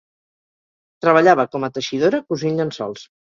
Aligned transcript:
Treballava 1.05 1.45
com 1.55 1.67
a 1.69 1.71
teixidora 1.77 2.23
cosint 2.33 2.61
llençols. 2.63 3.07